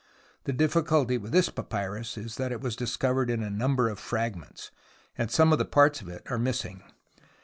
[0.45, 4.71] The difficulty with this papyrus is that it was discovered in a number of fragments,
[5.15, 6.81] and some parts of it are missing.